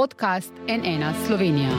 [0.00, 1.70] podcast NN Slovenija.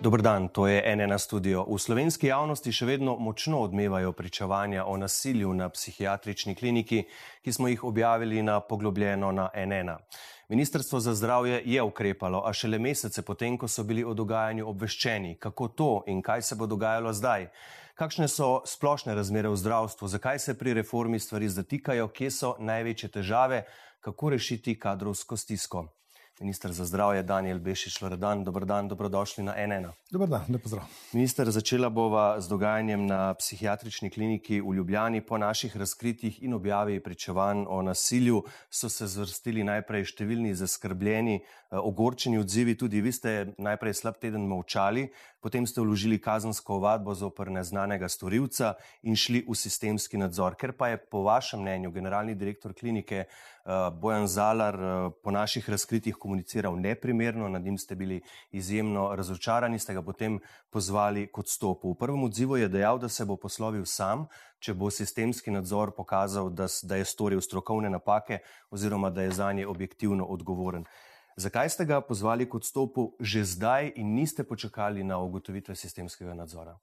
[0.00, 1.64] Dobr dan, to je NN studio.
[1.66, 7.02] V slovenski javnosti še vedno močno odmevajo pričevanja o nasilju na psihiatrični kliniki,
[7.42, 9.90] ki smo jih objavili na poglobljeno na NN.
[10.48, 15.34] Ministrstvo za zdravje je ukrepalo, a šele mesece potem, ko so bili o dogajanju obveščeni,
[15.42, 17.50] kako to in kaj se bo dogajalo zdaj.
[18.00, 23.10] Kakšne so splošne razmere v zdravstvu, zakaj se pri reformi stvari zatikajo, kje so največje
[23.12, 23.58] težave,
[24.00, 25.82] kako rešiti kadrovsko stisko.
[26.40, 29.90] Ministr za zdravje Daniel Bešič Loredan, dobr dan, dobrodošli na NN.
[30.10, 30.86] Dobar dan, lepo zdrav.
[31.12, 35.20] Minister, začela bova z dogajanjem na psihiatrični kliniki v Ljubljani.
[35.20, 41.76] Po naših razkritjih in objavi pričevanj o nasilju so se zvrstili najprej številni zaskrbljeni, eh,
[41.76, 45.10] ogorčeni odzivi, tudi vi ste najprej slab teden molčali,
[45.44, 50.56] potem ste vložili kazensko ovadbo zoper neznanega storilca in šli v sistemski nadzor.
[50.56, 53.26] Ker pa je po vašem mnenju generalni direktor klinike
[54.00, 59.94] Bojan Zalar uh, po naših razkritjih komuniciral neprimerno, nad njim ste bili izjemno razočarani, ste
[59.94, 60.40] ga potem
[60.70, 61.92] pozvali k odstopu.
[61.92, 64.26] V prvem odzivu je dejal, da se bo poslovil sam,
[64.58, 68.38] če bo sistemski nadzor pokazal, da, da je storil strokovne napake
[68.70, 70.84] oziroma da je za nje objektivno odgovoren.
[71.36, 76.78] Zakaj ste ga pozvali k odstopu že zdaj in niste počakali na ugotovitve sistemskega nadzora?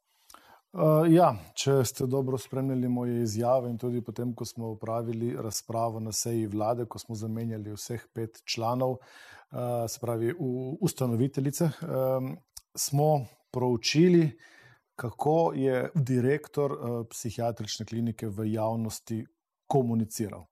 [0.77, 5.97] Uh, ja, če ste dobro spremljali moje izjave in tudi potem, ko smo upravili razpravo
[5.99, 12.29] na seji vlade, ko smo zamenjali vseh pet članov, uh, se pravi v ustanoviteljice, um,
[12.77, 14.29] smo proučili,
[14.95, 19.23] kako je direktor uh, psihiatrične klinike v javnosti
[19.65, 20.45] komuniciral.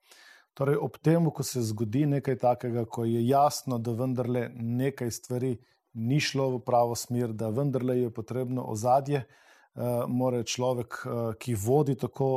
[0.58, 5.56] Torej, ob tem, ko se zgodi nekaj takega, ko je jasno, da vendarle nekaj stvari
[5.94, 9.28] ni šlo v pravo smer, da vendarle je potrebno ozadje,
[9.76, 12.30] uh, mora človek, uh, ki vodi tako,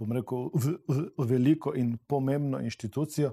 [0.00, 3.32] uh, rekel, v, v, veliko in pomembno inštitucijo,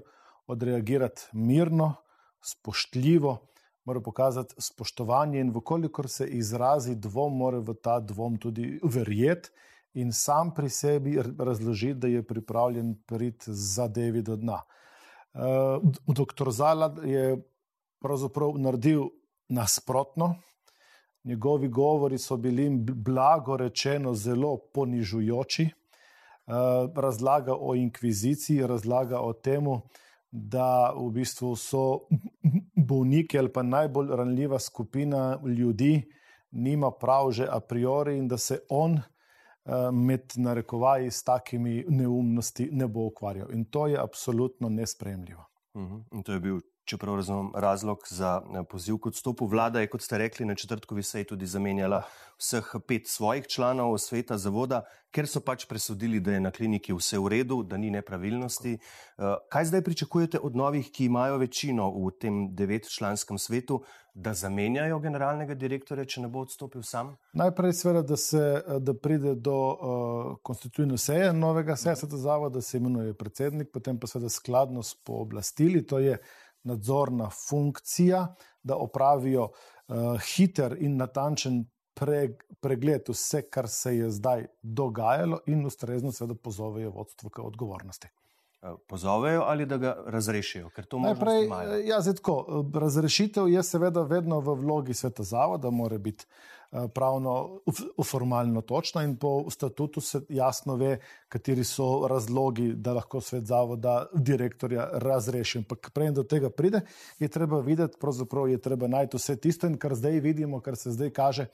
[0.50, 1.94] odreagirati mirno,
[2.42, 3.36] spoštljivo,
[3.84, 9.50] mora pokazati spoštovanje in vkolikor se izrazi dvom, mora v ta dvom tudi verjeti
[9.94, 14.62] in sam pri sebi razložiti, da je pripravljen priti zadevi do dna.
[15.34, 17.42] Uh, doktor Zalad je
[18.00, 19.10] pravzaprav naredil
[19.48, 20.34] nasprotno.
[21.24, 25.68] Njegovi govori so bili, blago rečeno, zelo ponižujoči.
[26.46, 26.54] Uh,
[26.96, 29.66] razlaga o inkviziciji, razlaga o tem,
[30.30, 32.00] da v bistvu so
[32.88, 36.02] bolniki ali pa najbolj ranljiva skupina ljudi,
[36.50, 42.68] nima prav že a priori in da se on uh, med narekovaji s takimi neumnosti
[42.72, 43.52] ne bo ukvarjal.
[43.52, 45.44] In to je absolutno nespremljivo.
[45.74, 45.94] Uh mhm.
[45.94, 46.16] -huh.
[46.16, 46.60] In to je bil
[46.90, 49.46] čeprav razumem razlog za eh, poziv k odstopu.
[49.46, 52.02] Vlada je, kot ste rekli, na četrtkovi seji tudi zamenjala
[52.38, 54.82] vseh pet svojih članov sveta zavoda,
[55.14, 58.74] ker so pač presodili, da je na kliniki vse v redu, da ni nepravilnosti.
[58.74, 63.82] Eh, kaj zdaj pričakujete od novih, ki imajo večino v tem devetčlanskem svetu,
[64.14, 67.12] da zamenjajo generalnega direktorja, če ne bo odstopil sam?
[67.38, 68.42] Najprej, seveda, da, se,
[68.82, 74.10] da pride do uh, konstitutivne seje novega sveta zavoda, da se imenuje predsednik, potem pa
[74.10, 75.84] seveda skladno s pooblastili.
[75.86, 76.18] To je
[76.64, 78.26] nadzorna funkcija,
[78.62, 85.66] da opravijo uh, hiter in natančen preg, pregled vse, kar se je zdaj dogajalo, in
[85.66, 88.08] ustrezno seveda pozovejo vodstvo k odgovornosti.
[88.62, 90.70] Eh, pozovejo ali da ga razrešijo?
[90.92, 96.26] Najprej, eh, ja, tako, razrešitev je seveda vedno v vlogi sveta zavoda, mora biti
[96.72, 97.60] Eh, pravno,
[98.04, 100.98] formalno točna in po statutu se jasno ve,
[101.28, 105.58] kateri so razlogi, da lahko svet zavoda direktorja razreši.
[105.58, 106.80] Ampak prej do tega pride,
[107.18, 110.90] je treba videti, pravzaprav je treba najti vse tisto in kar zdaj vidimo, kar se
[110.94, 111.46] zdaj kaže,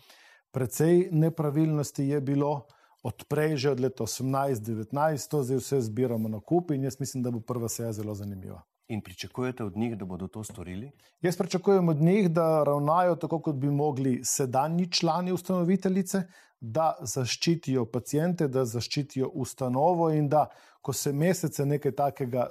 [0.50, 2.66] precej nepravilnosti je bilo.
[3.02, 7.30] Odprej že od leta 18-19, to zdaj vse zbiramo na kup, in jaz mislim, da
[7.30, 8.62] bo prva seja zelo zanimiva.
[8.88, 10.90] In pričakujete od njih, da bodo to storili?
[11.20, 16.22] Jaz pričakujem od njih, da ravnajo tako, kot bi mogli sedanji člani ustanoviteljice,
[16.60, 20.46] da zaščitijo pacijente, da zaščitijo ustanovo in da,
[20.82, 22.46] ko se mesece nekaj takega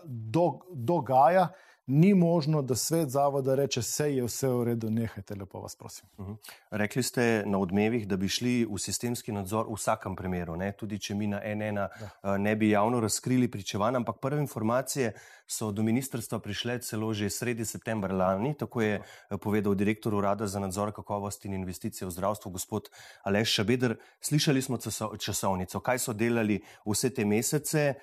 [0.73, 1.47] dogaja,
[1.87, 6.05] ni možno, da svet zavoda reče, vse je vse v redu, nehajte, lepo vas prosim.
[6.17, 6.33] Uh mhm.
[6.33, 6.51] -huh.
[6.71, 10.71] Rekli ste na odmevih, da bi šli v sistemski nadzor v vsakem primeru, ne?
[10.71, 11.89] tudi če mi na NN ja.
[12.23, 15.13] Eh, ne bi javno razkrili pričevanj, ampak prve informacije
[15.47, 19.37] so do ministrstva prišle celo že sredi septembra lani, tako je ja.
[19.37, 22.89] povedal direktor Urada za nadzor kakovosti in investicije v zdravstvu, gospod
[23.23, 23.95] Aleš Šabeder.
[24.21, 24.77] Slišali smo
[25.17, 27.95] časovnico, kaj so delali vse te mesece, eh,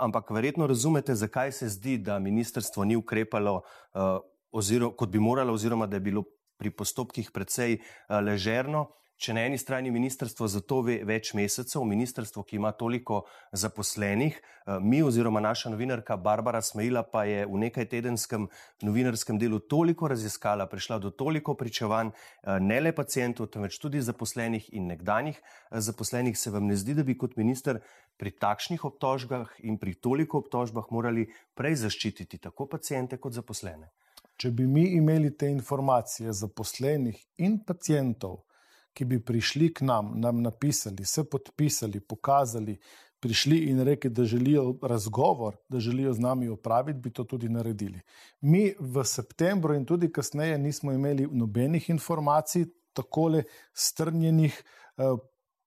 [0.00, 3.62] ampak verjetno razumete, zakaj se zdi, da ministrstvo ni ukrepalo
[3.94, 4.20] uh,
[4.52, 6.24] oziroma, kot bi moralo, oziroma da je bilo
[6.58, 8.90] pri postopkih precej ležerno.
[9.20, 13.20] Če na eni strani ministrstvo za to ve več mesecev, ministrstvo, ki ima toliko
[13.52, 18.48] zaposlenih, eh, mi oziroma naša novinarka Barbara Smejla pa je v nekaj tedenskem
[18.80, 24.72] novinarskem delu toliko raziskala, prišla do toliko pričevanj, eh, ne le pacijentov, temveč tudi zaposlenih
[24.72, 27.82] in nekdanjih eh, zaposlenih, se vam ne zdi, da bi kot minister
[28.16, 33.92] pri takšnih obtožbah in pri toliko obtožbah morali prej zaščititi tako pacijente kot zaposlene?
[34.40, 38.46] Če bi mi imeli te informacije zaposlenih in pacijentov,
[38.92, 42.78] ki bi prišli k nam, nam napisali, se podpisali, pokazali,
[43.20, 48.00] prišli in rekli, da želijo razgovor, da želijo z nami opraviti, bi to tudi naredili.
[48.40, 53.42] Mi v septembru in tudi kasneje nismo imeli nobenih informacij, tako le
[53.72, 54.62] strnjenih
[54.96, 55.02] eh,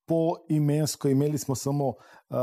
[0.05, 2.35] po imensko, imeli smo samo eh,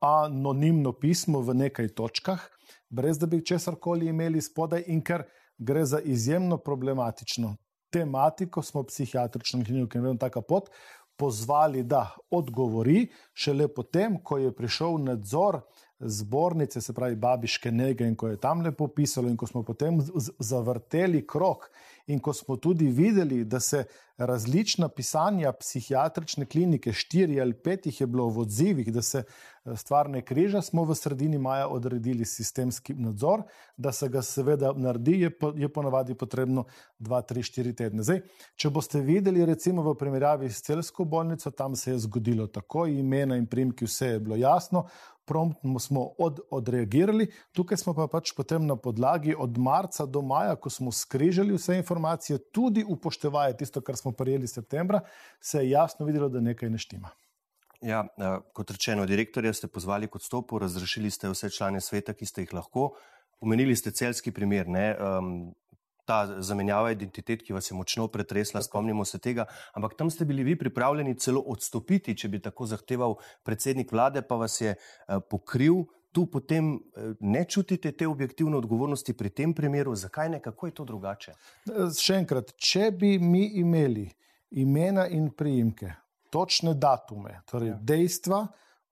[0.00, 2.40] anonimno pismo v nekaj točkah,
[2.88, 5.24] brez da bi česar koli imeli spodaj in ker
[5.58, 7.56] gre za izjemno problematično
[7.90, 10.70] tematiko, smo psihiatrično klinično, ki je tako pot,
[11.18, 15.60] pozvali, da odgovori, šele potem, ko je prišel nadzor
[16.00, 19.98] zbornice, se pravi Babiške nege, in ko je tam lepo pisalo, in ko smo potem
[20.38, 21.70] zavrteli krok,
[22.06, 23.84] in ko smo tudi videli, da se
[24.18, 29.76] različna pisanja psihiatrične klinike, štiri ali pet jih je bilo v odzivih, da se eh,
[29.76, 33.42] stvar ne križa, smo v sredini maja odredili sistemski nadzor,
[33.76, 36.64] da se ga seveda naredi, je, po, je ponavadi potrebno
[36.98, 38.02] 2, 3, 4 tedne.
[38.02, 38.22] Zdaj,
[38.56, 43.36] če boste videli, recimo v primerjavi s celsko bolnico, tam se je zgodilo tako, imena
[43.36, 44.86] in primki, vse je bilo jasno
[45.28, 50.56] promptno smo od, odreagirali, tukaj smo pa pač potem na podlagi od marca do maja,
[50.56, 55.00] ko smo skrižali vse informacije, tudi upoštevaje tisto, kar smo prijeli septembra,
[55.40, 57.12] se je jasno videlo, da nekaj ne štima.
[57.80, 62.26] Ja, eh, kot rečeno, direktorja ste pozvali kot stopu, razrešili ste vse člane sveta, ki
[62.26, 62.90] ste jih lahko.
[63.40, 65.54] Omenili ste celski primer, ne, um,
[66.08, 69.44] ta zamenjava identitet, ki vas je močno pretresla, spomnimo se tega,
[69.76, 74.40] ampak tam ste bili vi pripravljeni celo odstopiti, če bi tako zahteval predsednik vlade, pa
[74.40, 75.84] vas je eh, pokril.
[76.16, 80.74] Tu potem eh, ne čutite te objektivne odgovornosti pri tem primeru, zakaj ne, kako je
[80.80, 81.34] to drugače?
[81.68, 84.08] Eh, še enkrat, če bi mi imeli
[84.56, 85.92] imena in priimke,
[86.32, 87.82] točne datume, torej ja.
[87.92, 88.46] dejstva,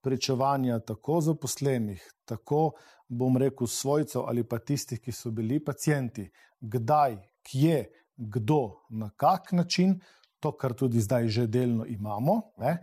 [0.07, 2.77] pričevanja tako zaposlenih, tako
[3.09, 6.29] bom rekel svojcev ali pa tistih, ki so bili pacijenti,
[6.61, 7.81] kdaj, kje,
[8.17, 8.61] kdo,
[8.91, 9.99] na kak način,
[10.41, 12.79] to, kar tudi zdaj že delno imamo, ne?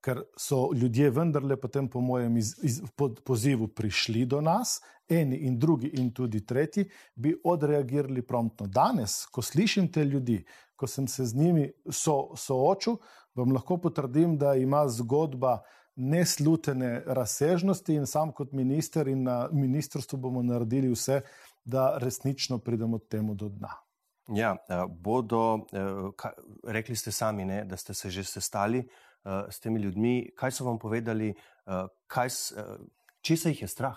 [0.00, 4.78] ker so ljudje vendarle potem, po mojem iz, iz, pod, pozivu, prišli do nas,
[5.08, 8.66] eni in drugi, in tudi tretji, bi odreagirali promptno.
[8.66, 10.44] Danes, ko slišim te ljudi,
[10.76, 13.00] ko sem se z njimi so, soočil,
[13.34, 15.58] vam lahko potrdim, da ima zgodba
[15.98, 21.20] neslutene razsežnosti, in sam kot minister in na ministrstvu bomo naredili vse,
[21.64, 23.74] da resnično pridemo temu do dna.
[24.34, 26.30] Ja, eh, bodo, eh,
[26.64, 30.30] rekli ste sami, ne, da ste se že sestali eh, s temi ljudmi.
[30.36, 31.34] Kaj so vam povedali,
[32.06, 32.28] kaj,
[33.20, 33.96] če se jih je strah?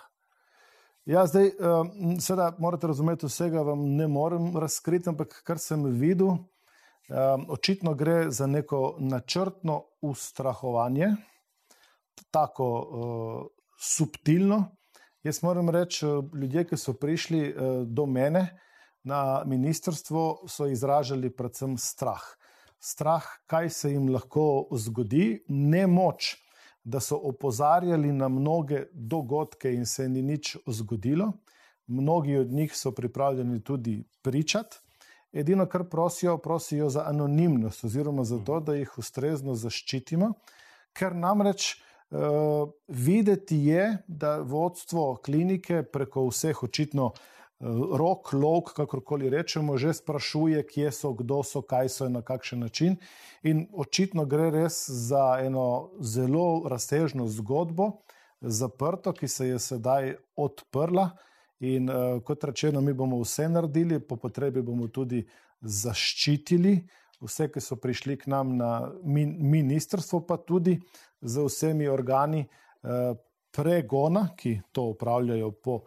[1.04, 1.50] Ja, zdaj,
[2.20, 6.36] seveda, morate razumeti, vsega vam ne morem razkriti, ampak kar sem videl,
[7.48, 11.14] očitno gre za neko načrtno ustrahovanje,
[12.30, 14.64] tako subtilno,
[15.22, 17.54] Jaz moram reči, eh, ljudje, ki so prišli eh,
[17.86, 18.58] do mene
[19.04, 22.22] na ministrstvo, so izražali predvsem strah.
[22.78, 26.36] Strah, kaj se jim lahko zgodi, ne moč,
[26.84, 31.32] da so opozarjali na mnoge dogodke in se ni nič zgodilo.
[31.86, 34.76] Mnogi od njih so pripravljeni tudi pričati.
[35.32, 40.32] Edino, kar prosijo, prosijo za anonimnost, oziroma za to, da jih ustrezno zaščitimo,
[40.92, 41.76] ker namreč.
[42.12, 49.94] Uh, videti je, da vodstvo klinike preko vseh očitno uh, rok, lok, kakorkoli rečemo, že
[49.96, 52.98] sprašuje, kje so, kdo so, kaj so in na kakšen način.
[53.42, 58.02] In očitno gre res za eno zelo razsežno zgodbo,
[58.40, 61.14] zaprto, ki se je sedaj odprla.
[61.64, 65.24] In uh, kot rečeno, mi bomo vse naredili, po potrebi bomo tudi
[65.60, 66.76] zaščitili
[67.22, 70.76] vse, ki so prišli k nam na ministrstvo, pa tudi
[71.22, 73.14] z vsemi organi eh,
[73.52, 75.82] pregona, ki to upravljajo po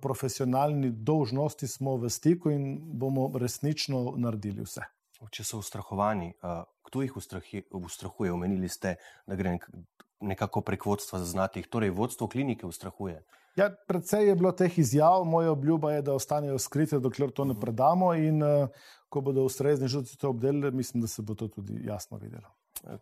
[0.00, 4.84] profesionalni dolžnosti, smo v stiku in bomo resnično naredili vse.
[5.30, 7.16] Če so ustrahovani, eh, kdo jih
[7.70, 8.32] ustrahuje?
[8.32, 8.96] Omenili ste,
[9.26, 9.58] da gre
[10.20, 13.22] nekako prek vodstva zaznati, torej vodstvo klinike ustrahuje.
[13.56, 17.56] Ja, predvsej je bilo teh izjav, moja obljuba je, da ostanejo skrite, dokler to ne
[17.60, 18.12] predamo.
[18.14, 18.68] In uh,
[19.08, 22.48] ko bodo ustrezni žrtvi to obdelili, mislim, da se bo to tudi jasno videlo.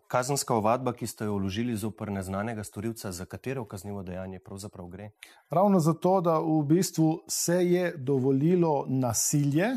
[0.07, 5.11] Kazenska ovadba, ki ste jo vložili zoper neznanega storilca, za katero kaznivo dejanje pravzaprav gre?
[5.49, 9.69] Ravno zato, da v bistvu se je dovolilo nasilje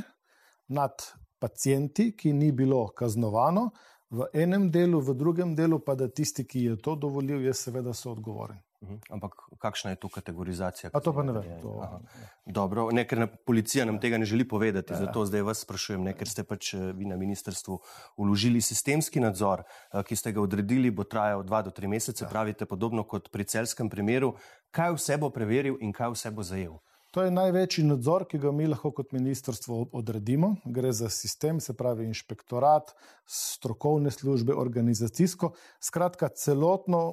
[0.69, 0.93] nad
[1.39, 3.71] pacijenti, ki ni bilo kaznovano,
[4.11, 7.95] v enem delu, v drugem delu pa da tisti, ki je to dovolil, je seveda
[7.95, 8.59] soodgovoren.
[8.83, 8.99] Mhm.
[9.11, 10.91] Ampak kakšna je to kategorizacija?
[10.93, 11.47] A to pa ne vem.
[11.63, 12.01] To...
[12.47, 15.07] Dobro, ne, ker policija nam tega ne želi povedati, ja, ja.
[15.07, 17.79] zato zdaj vas sprašujem, ne, ker ste pač eh, vi na ministrstvu
[18.17, 22.29] uložili sistemski nadzor, eh, ki ste ga odredili, bo trajal dva do tri mesece, ja.
[22.29, 24.35] pravite podobno kot pri celskem primeru.
[24.75, 26.81] Kaj vse bo preveril in kaj vse bo zajel?
[27.13, 30.55] To je največji nadzor, ki ga mi lahko kot ministrstvo odredimo.
[30.65, 32.95] Gre za sistem, se pravi inšpektorat,
[33.29, 35.51] strokovne službe, organizacijsko,
[35.81, 37.13] skratka celotno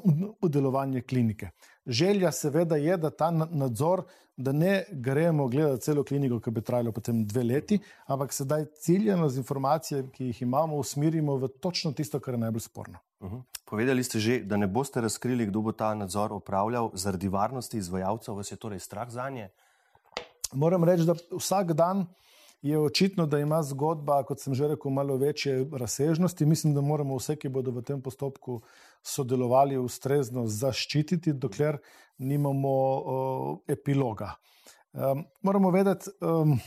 [0.56, 1.50] delovanje klinike.
[1.86, 4.06] Želja seveda je, da ta nadzor,
[4.38, 9.28] da ne gremo gledati celo kliniko, ki bi trajalo potem dve leti, ampak sedaj ciljeno
[9.30, 13.04] z informacijami, ki jih imamo, usmerimo v točno tisto, kar je najbolj sporno.
[13.20, 13.36] Uh mhm.
[13.36, 13.44] -huh.
[13.66, 18.36] Povedali ste že, da ne boste razkrili, kdo bo ta nadzor opravljal zaradi varnosti izvajalcev,
[18.36, 19.50] vas je torej strah za nje?
[20.54, 22.06] Moram reči, da vsak dan
[22.62, 26.46] je očitno, da ima zgodba, kot sem že rekel, malo večje razsežnosti.
[26.46, 28.60] Mislim, da moramo vse, ki bodo v tem postopku
[29.06, 31.78] sodelovali, ustrezno zaščititi, dokler
[32.18, 34.34] nimamo uh, epiloga.
[34.92, 36.58] Um, moramo vedeti, um,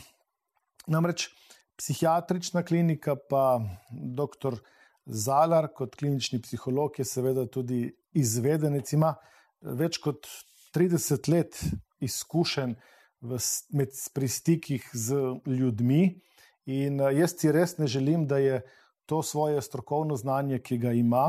[0.87, 1.29] namreč
[1.77, 3.61] psihiatrična klinika, pa
[3.91, 4.61] dr.
[5.05, 9.17] Zalar, kot klinični psiholog, je seveda tudi izvedenec, ima
[9.61, 10.29] več kot
[10.73, 11.59] 30 let
[12.01, 12.77] izkušenj
[13.23, 13.39] v,
[13.71, 16.21] med pristikih z ljudmi.
[16.71, 18.61] In uh, jaz ti res ne želim, da je
[19.07, 21.27] to svoje strokovno znanje, ki ga ima,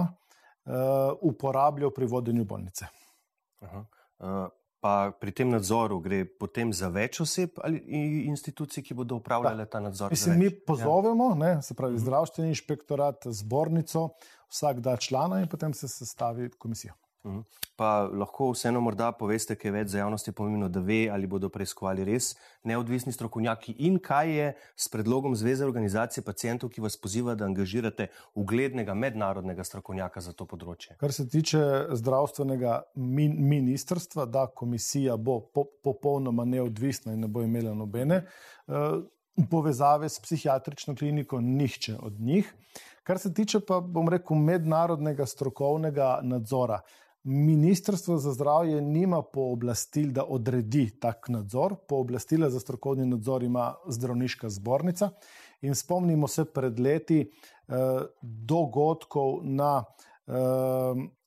[0.65, 0.73] uh,
[1.21, 2.85] uporabljal pri vodenju bolnice.
[3.61, 3.85] Aha.
[4.19, 4.51] Uh,
[4.83, 7.79] pa pri tem nadzoru gre potem za več oseb ali
[8.27, 10.11] institucij, ki bodo upravljale ta nadzor?
[10.11, 11.39] Mislim, mi pozovemo, ja.
[11.39, 12.03] ne, se pravi, mhm.
[12.03, 14.09] zdravstveni inšpektorat, zbornico,
[14.51, 16.93] vsak da člana in potem se sestavi komisijo.
[17.25, 17.43] Mhm.
[17.75, 22.03] Pa lahko vseeno morda poveste, kaj več za javnosti pomembno, da ve, ali bodo preiskovali
[22.05, 22.33] res
[22.69, 28.09] neodvisni strokovnjaki in kaj je s predlogom Zveze organizacije pacijentov, ki vas poziva, da angažirate
[28.35, 30.97] uglednega mednarodnega strokovnjaka za to področje.
[31.01, 31.63] Kar se tiče
[31.97, 38.21] zdravstvenega min ministrstva, da komisija bo po popolnoma neodvisna in ne bo imela nobene
[38.67, 38.99] uh,
[39.49, 42.53] povezave s psihiatrično kliniko, nihče od njih.
[43.03, 46.79] Kar se tiče pa, bom rekel, mednarodnega strokovnega nadzora.
[47.23, 51.75] Ministrstvo za zdravje nima pooblastil, da odredi tak nadzor.
[51.87, 55.09] Pooblastila za strokovni nadzor ima zdravniška zbornica.
[55.61, 57.73] In spomnimo se pred leti eh,
[58.21, 59.83] dogodkov na
[60.27, 60.33] eh,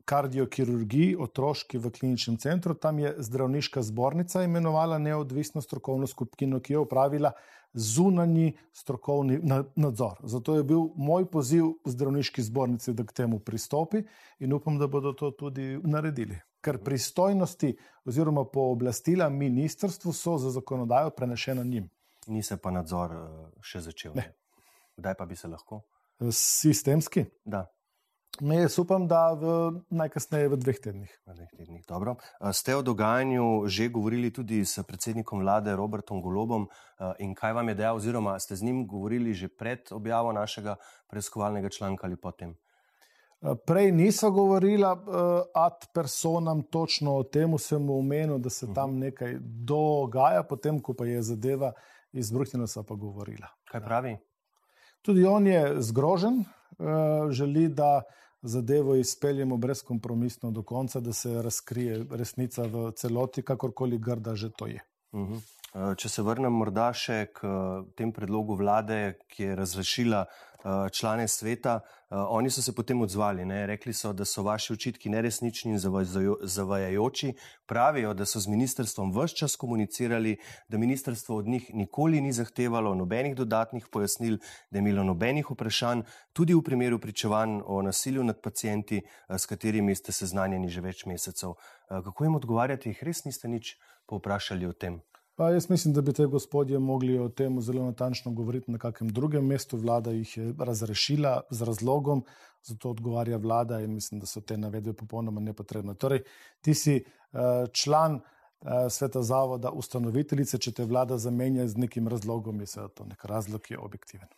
[0.04, 2.74] kardiokirurgiji, otroški v kliničnem centru.
[2.74, 7.32] Tam je zdravniška zbornica imenovala neodvisno strokovno skupino, ki je upravila
[7.76, 9.40] zunanji strokovni
[9.74, 10.16] nadzor.
[10.22, 14.02] Zato je bil moj poziv zdravniški zbornici, da k temu pristopi
[14.38, 16.38] in upam, da bodo to tudi naredili.
[16.60, 21.90] Ker pristojnosti oziroma pooblastila ministrstvu so za zakonodajo prenešena njim.
[22.26, 24.16] Ni se pa nadzor eh, še začel.
[24.16, 24.32] Ne.
[24.96, 25.82] Kdaj pa bi se lahko?
[26.32, 27.24] Sistemski?
[27.44, 27.66] Da.
[28.40, 31.12] Ne, jaz upam, da v najkasneje v dveh tednih.
[31.24, 31.82] V dveh tednih.
[32.52, 36.68] Ste o dogajanju že govorili tudi s predsednikom vlade Robertom Golobom
[37.18, 40.76] in kaj vam je dejal, oziroma ste z njim govorili že pred objavo našega
[41.08, 42.52] preiskovalnega članka ali potem?
[43.66, 44.92] Prej nisem govorila
[45.54, 51.06] ad personam točno o tem, sem omenil, da se tam nekaj dogaja, potem ko pa
[51.06, 51.72] je zadeva
[52.12, 53.48] izbruhnila, pa govorila.
[53.70, 54.16] Kaj pravi?
[55.02, 56.44] Tudi on je zgrožen,
[57.30, 58.02] želi, da
[58.46, 64.66] zadevo izpeljemo brezkompromisno do konca, da se razkrije resnica v celoti, kakorkoli grda že to
[64.66, 64.80] je.
[65.12, 65.34] Uh mhm.
[65.34, 65.55] -huh.
[65.76, 67.48] Če se vrnem morda še k
[67.96, 70.22] tem predlogu vlade, ki je razrešila
[70.66, 71.80] Eh, člane sveta,
[72.10, 73.44] oni so se potem odzvali.
[73.44, 73.66] Ne?
[73.66, 75.78] Rekli so, da so vaši očitki neresnični in
[76.42, 77.32] zavajajoči.
[77.66, 80.36] Pravijo, da so z ministrstvom vse čas komunicirali,
[80.68, 84.38] da ministrstvo od njih nikoli ni zahtevalo nobenih dodatnih pojasnil,
[84.70, 86.02] da je imelo nobenih vprašanj,
[86.32, 91.54] tudi v primeru pričevanj o nasilju nad pacijenti, s katerimi ste seznanjeni že več mesecev.
[91.88, 95.02] Kako jim odgovarjati, jih res niste nič povprašali o tem?
[95.36, 99.08] Pa jaz mislim, da bi te gospodje mogli o tem zelo natančno govoriti na kakem
[99.08, 99.76] drugem mestu.
[99.76, 102.24] Vlada jih je razrešila z razlogom,
[102.62, 105.94] zato odgovarja vlada in mislim, da so te navedbe popolnoma nepotrebne.
[105.94, 106.22] Torej,
[106.60, 107.40] ti si uh,
[107.72, 108.22] član uh,
[108.90, 113.74] sveta zavoda, ustanoviteljice, če te vlada zamenja z nekim razlogom, je to nek razlog, ki
[113.74, 114.28] je objektiven.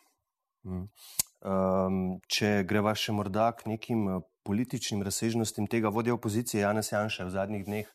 [0.67, 0.88] Hmm.
[1.38, 7.28] Um, če greva še morda k nekim eh, političnim razsežnostim tega vodja opozicije, Janes Janša
[7.28, 7.95] v zadnjih dneh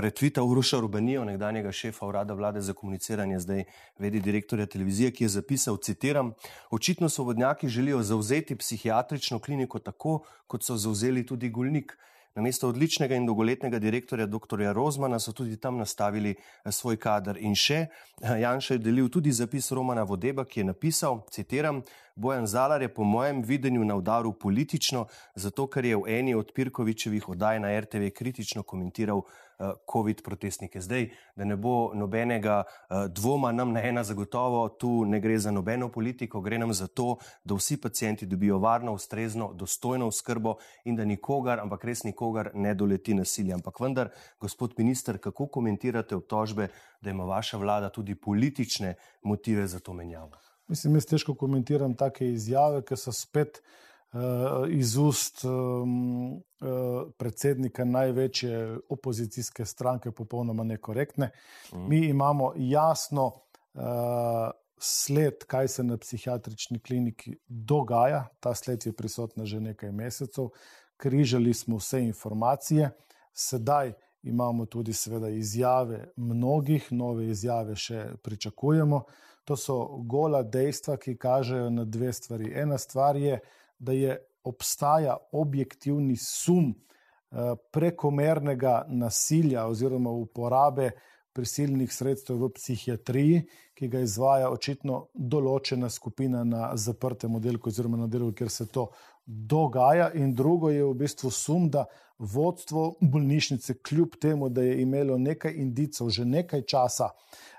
[0.00, 3.64] retvita Uroša Rubanijo, nekdanjega šefa urada vlade za komuniciranje, zdaj
[3.98, 6.32] vedi direktorja televizije, ki je zapisal, citiram,
[6.70, 11.98] očitno svobodnjaki želijo zauzeti psihiatrično kliniko tako, kot so zauzeli tudi Gulnik.
[12.36, 14.60] Na mesto odličnega in dolgoletnega direktorja dr.
[14.76, 17.38] Rozmana so tudi tam nastavili eh, svoj kader.
[17.40, 17.86] In še,
[18.20, 21.80] eh, Janša je delil tudi zapis Romana Vodeba, ki je napisal, citiram,
[22.16, 26.52] Bojan Zalar je po mojem videnju na udaru politično, zato ker je v eni od
[26.54, 30.80] Pirkovičevih oddaj na RTV kritično komentiral uh, COVID protestnike.
[30.80, 35.50] Zdaj, da ne bo nobenega uh, dvoma, nam na ena zagotovo tu ne gre za
[35.50, 40.96] nobeno politiko, gre nam za to, da vsi pacijenti dobijo varno, ustrezno, dostojno skrbo in
[40.96, 43.52] da nikogar, ampak res nikogar ne doleti nasilje.
[43.52, 44.08] Ampak vendar,
[44.40, 46.68] gospod minister, kako komentirate obtožbe,
[47.00, 50.55] da ima vaša vlada tudi politične motive za to menjavo?
[50.68, 57.84] Mislim, jaz težko komentiram take izjave, ker so spet uh, iz ust um, uh, predsednika
[57.84, 61.30] največje opozicijske stranke popolnoma nekorektne.
[61.72, 61.88] Mm.
[61.88, 68.26] Mi imamo jasno uh, sled, kaj se na psihiatrični kliniki dogaja.
[68.40, 70.50] Ta sled je prisotna že nekaj mesecev.
[70.96, 72.90] Križali smo vse informacije,
[73.32, 73.92] sedaj
[74.22, 79.04] imamo tudi, seveda, izjave mnogih, nove izjave še pričakujemo.
[79.46, 79.76] To so
[80.10, 82.50] gola dejstva, ki kažejo na dve stvari.
[82.54, 83.38] Ena stvar je,
[83.78, 90.90] da je obstaja objektivni sum eh, prekomernega nasilja oziroma uporabe
[91.36, 93.42] prisilnih sredstev v psihiatriji,
[93.76, 98.86] ki ga izvaja očitno določena skupina na zaprtem oddelku oziroma na delu, kjer se to
[99.26, 100.12] dogaja.
[100.14, 101.84] In drugo je v bistvu sum, da
[102.18, 107.10] vodstvo bolnišnice, kljub temu, da je imelo nekaj indicov že nekaj časa,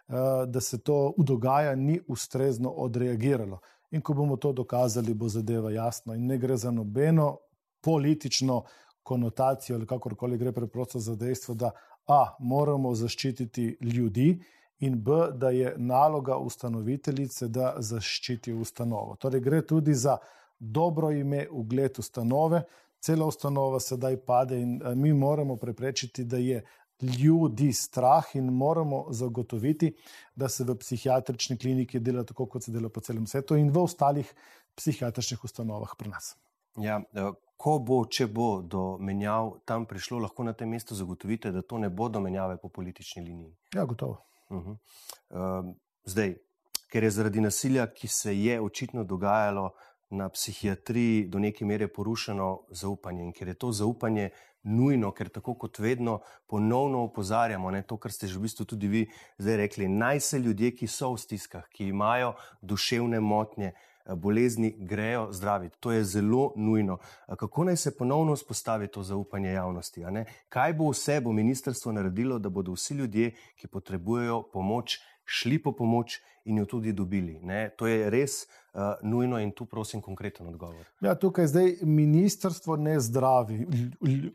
[0.08, 0.14] eh,
[0.48, 3.60] da se to dogaja, ni ustrezno odreagiralo.
[3.92, 6.16] In ko bomo to dokazali, bo zadeva jasna.
[6.16, 7.38] In ne gre za nobeno
[7.82, 8.64] politično
[9.04, 11.72] konotacijo ali kakorkoli gre preprosto za dejstvo, da
[12.08, 14.40] A, moramo zaščititi ljudi,
[14.80, 19.16] in B, da je naloga ustanoviteljice, da zaščiti ustanovo.
[19.16, 20.18] Torej, gre tudi za
[20.60, 22.64] dobro ime, ugled ustanove.
[23.00, 26.64] Cela ustanova sedaj pade, in mi moramo preprečiti, da je
[27.02, 29.94] ljudi strah, in moramo zagotoviti,
[30.36, 33.84] da se v psihiatrični kliniki dela tako, kot se dela po celem svetu in v
[33.84, 34.34] ostalih
[34.76, 36.36] psihiatričnih ustanovah pri nas.
[36.78, 37.02] Ja,
[37.58, 41.78] ko bo, če bo do menjav tam prišlo, lahko na tem mestu zagotovite, da to
[41.82, 43.56] ne bodo menjave po politični liniji.
[43.76, 44.22] Ja, gotovo.
[44.50, 44.78] Uh -huh.
[45.30, 46.36] uh, zdaj,
[46.92, 49.72] ker je zaradi nasilja, ki se je očitno dogajalo
[50.10, 54.30] na psihiatriji, do neke mere porušeno zaupanje in ker je to zaupanje
[54.64, 58.88] nujno, ker tako kot vedno ponovno opozarjamo, ne, to, kar ste že v bistvu tudi
[58.88, 59.04] vi
[59.38, 64.76] zdaj rekli, naj se ljudje, ki so v stiskah, ki imajo duševne motnje, eh, bolezni,
[64.78, 65.78] grejo zdraviti.
[65.80, 66.98] To je zelo nujno.
[67.28, 70.04] Kako naj se ponovno spostavi to zaupanje javnosti?
[70.50, 75.76] Kaj bo vse bo ministrstvo naredilo, da bodo vsi ljudje, ki potrebujejo pomoč, šli po
[75.76, 77.40] pomoč in jo tudi dobili.
[77.44, 77.70] Ne?
[77.76, 80.88] To je res uh, nujno in tu prosim konkreten odgovor.
[81.04, 83.68] Ja, tukaj zdaj ministrstvo ne zdravi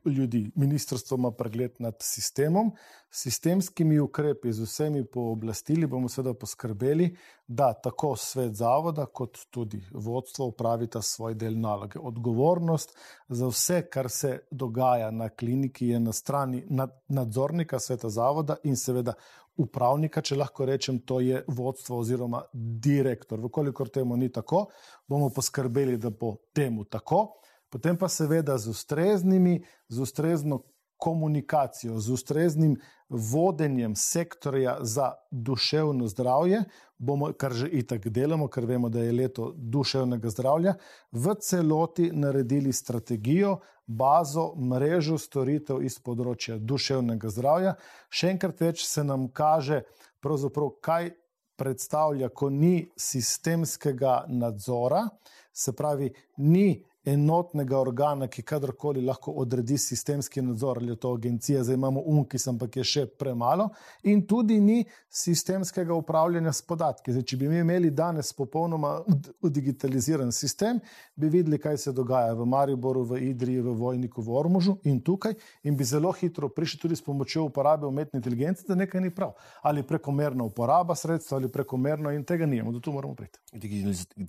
[0.04, 0.50] ljudi.
[0.54, 2.72] Ministrstvo ima pregled nad sistemom,
[3.10, 7.14] sistemskimi ukrepi, z vsemi pooblastili bomo seveda poskrbeli,
[7.46, 11.98] da tako svet zavoda, kot tudi vodstvo upravita svoj del naloge.
[11.98, 12.96] Odgovornost
[13.28, 16.64] za vse, kar se dogaja na kliniki, je na strani
[17.08, 19.14] nadzornika sveta zavoda in seveda
[19.56, 23.40] upravnika, če lahko rečem, to je vodstvo oziroma direktor.
[23.40, 24.66] Vkolikor temu ni tako,
[25.08, 27.28] bomo poskrbeli, da bo temu tako.
[27.72, 30.62] Potem pa seveda z ustreznimi, z ustrezno
[31.02, 32.76] komunikacijo, z ustreznim
[33.08, 36.60] vodenjem sektorja za duševno zdravje,
[36.98, 40.76] bomo, kar že itak delamo, ker vemo, da je leto duševnega zdravja,
[41.12, 47.74] v celoti naredili strategijo, bazo, mrežo storitev iz področja duševnega zdravja.
[48.06, 49.82] Še enkrat več se nam kaže,
[50.22, 51.10] kaj
[51.58, 55.08] predstavlja, ko ni sistemskega nadzora,
[55.52, 61.64] se pravi, ni enotnega organa, ki kadarkoli lahko odredi sistemski nadzor, ali je to agencija,
[61.64, 63.68] zdaj imamo UNKIS, ampak je še premalo,
[64.06, 67.12] in tudi ni sistemskega upravljanja s podatki.
[67.12, 68.94] Zdaj, če bi imeli danes popolnoma
[69.42, 70.78] digitaliziran sistem,
[71.16, 75.34] bi videli, kaj se dogaja v Mariboru, v Idriji, v Vojniku, v Ormužu in tukaj,
[75.66, 79.34] in bi zelo hitro prišli tudi s pomočjo uporabe umetne inteligence, da nekaj ni prav.
[79.62, 83.42] Ali prekomerna uporaba sredstva, ali prekomerno, in tega nijemo, da tu moramo priti.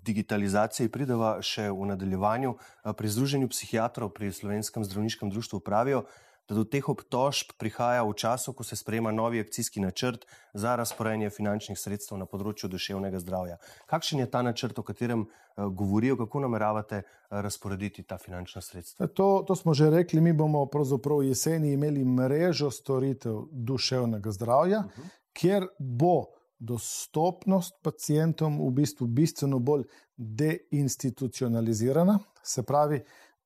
[0.04, 2.58] Digitalizacija prideva še v nadaljevanju
[2.98, 6.04] pri Združenju psihiatrov pri Slovenskem zdravniškem društvu pravijo,
[6.50, 11.30] da do teh obtožb prihaja v času, ko se sprejema novi akcijski načrt za razporejanje
[11.30, 13.58] finančnih sredstev na področju duševnega zdravja.
[13.88, 19.08] Kakšen je ta načrt, o katerem govorijo, kako nameravate razporediti ta finančna sredstva?
[19.08, 24.92] To, to smo že rekli, mi bomo pravzaprav jeseni imeli mrežo storitev duševnega zdravja, uh
[24.92, 25.10] -huh.
[25.34, 26.26] kjer bo
[26.60, 29.84] dostopnost pacijentom v bistvu bistveno bolj
[30.18, 32.20] deinstitucionalizirana.
[32.44, 33.04] Se pravi,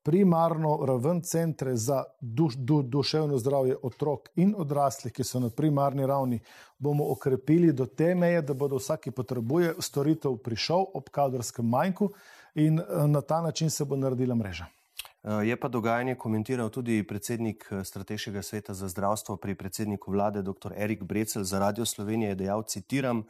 [0.08, 6.06] primarno raven centre za duš, du, duševno zdravje otrok in odraslih, ki so na primarni
[6.08, 6.40] ravni,
[6.80, 12.08] bomo okrepili do te meje, da bodo vsaki potrebuje storitev prišel ob kadrovskem manjku
[12.56, 14.66] in eh, na ta način se bo naredila mreža.
[15.28, 20.42] Eh, je pa dogajanje komentiral tudi predsednik eh, Strateškega sveta za zdravstvo pri predsedniku vlade,
[20.42, 20.72] dr.
[20.76, 23.24] Erik Brecel za Radio Slovenije, je dejal, citiram,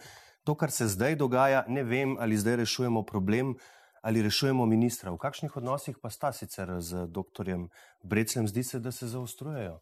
[0.44, 3.56] to, kar se zdaj dogaja, ne vem, ali zdaj rešujemo problem,
[4.02, 5.12] ali rešujemo ministra.
[5.12, 7.50] V kakšnih odnosih pa sta sicer z dr.
[8.04, 9.80] Breclem, zdi se, da se zaostrujejo?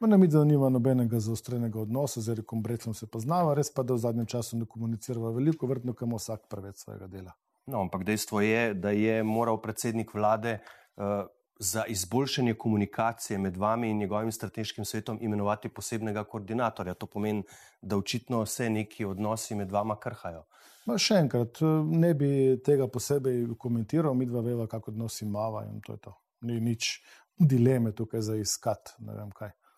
[0.00, 3.92] Ne mi, da nima nobenega zaostrenega odnosa, z Erikom Breclem se poznava, res pa, da
[3.94, 7.36] v zadnjem času ne komunicirava veliko, vrtno, kam vsak preveč svojega dela.
[7.66, 10.60] No, ampak dejstvo je, da je moral predsednik vlade
[10.96, 11.28] uh,
[11.58, 16.94] za izboljšanje komunikacije med vami in njegovim strateškim svetom imenovati posebnega koordinatorja.
[16.94, 17.42] To pomeni,
[17.82, 20.44] da očitno se neki odnosi med vama krhajo.
[20.86, 22.28] Ma še enkrat, ne bi
[22.64, 26.14] tega posebej komentiral, mi dva veva, kako odnosi imamo in to je to.
[26.40, 27.02] Ni nič
[27.38, 28.94] dileme tukaj za iskati.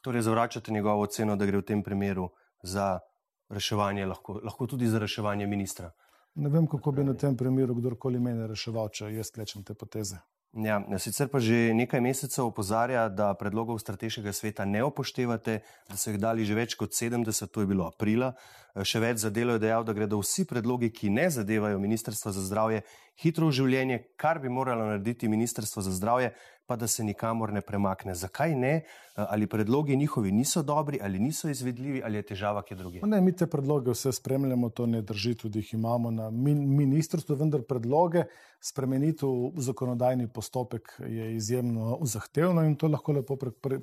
[0.01, 2.29] Torej, zavračate njegovo oceno, da gre v tem primeru
[2.63, 3.01] za
[3.49, 5.91] reševanje, lahko, lahko tudi za reševanje ministra.
[6.35, 10.21] Ne vem, kako bi na tem primeru kdorkoli meni reševal, če jaz klečem te poteze.
[10.51, 16.11] Ja, sicer pa že nekaj mesecev opozarja, da predlogov strateškega sveta ne upoštevate, da so
[16.11, 18.35] jih dali že več kot 70, to je bilo aprila.
[18.75, 22.43] Še več za delo je dejal, da gredo vsi predlogi, ki ne zadevajo Ministrstva za
[22.43, 22.83] zdravje,
[23.23, 26.35] hitro v življenje, kar bi moralo narediti Ministrstvo za zdravje,
[26.71, 28.15] pa da se nikamor ne premakne.
[28.15, 28.85] Zakaj ne?
[29.15, 33.01] Ali predlogi njihovi niso dobri, ali niso izvedljivi, ali je težava kje druge?
[33.11, 37.35] Ne, mi te predloge vse spremljamo, to ne drži, tudi jih imamo na min ministrstvu,
[37.41, 38.23] vendar predloge
[38.63, 43.37] spremeniti v zakonodajni postopek je izjemno zahtevno in to lahko lepo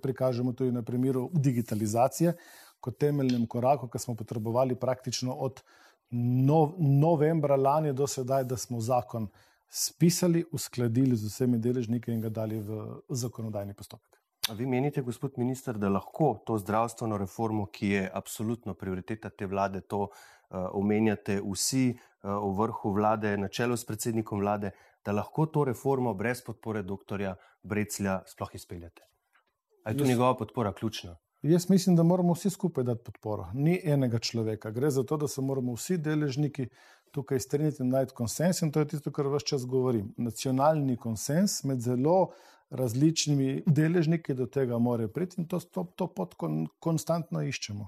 [0.05, 2.37] prikažemo tudi na primeru digitalizacije
[2.79, 5.59] kot temeljnem koraku, ki smo potrebovali praktično od
[6.47, 9.27] nov novembra lani do sedaj, da smo zakon
[9.69, 14.17] spisali, uskladili z vsemi deležniki in ga dali v zakonodajni postopek.
[14.55, 19.81] Vi menite, gospod minister, da lahko to zdravstveno reformo, ki je absolutno prioriteta te vlade,
[19.81, 20.09] to uh,
[20.71, 24.71] omenjate vsi uh, v vrhu vlade, na čelu s predsednikom vlade,
[25.05, 27.33] da lahko to reformo brez podpore dr.
[27.63, 29.03] Breclja sploh izpeljate?
[29.83, 31.17] Ali je tu njegova podpora ključna?
[31.41, 33.51] Jaz mislim, da moramo vsi skupaj dati podporo.
[33.53, 34.71] Ni enega človeka.
[34.71, 36.67] Gre za to, da se moramo vsi deležniki
[37.11, 38.61] tukaj strinjati in najti konsens.
[38.61, 40.13] In to je tisto, kar vse čas govorim.
[40.17, 42.31] Nacionalni konsens med zelo
[42.69, 47.87] različnimi deležniki do tega more priti in to, to, to pot kon, konstantno iščemo.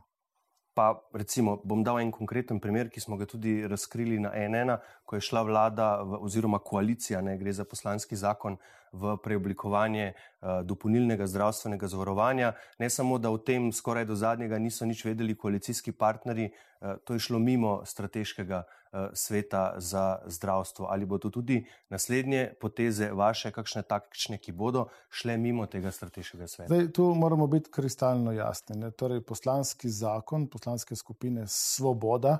[0.73, 4.77] Pa recimo, bom dal en konkreten primer, ki smo ga tudi razkrili na NN,
[5.09, 8.59] ko je šla vlada v, oziroma koalicija, ne gre za poslanski zakon,
[8.93, 12.53] v preoblikovanje uh, dopolnilnega zdravstvenega zavarovanja.
[12.79, 17.13] Ne samo, da o tem skoraj do zadnjega niso nič vedeli koalicijski partnerji, uh, to
[17.13, 20.87] je šlo mimo strateškega uh, sveta za zdravstvo.
[20.89, 26.73] Ali bodo tudi naslednje poteze vaše, kakšne takšne, ki bodo šle mimo tega strateškega sveta?
[26.73, 28.91] Zdaj, tu moramo biti kristalno jasni.
[28.91, 32.39] Torej, poslanski zakon, poslanske skupine Svoboda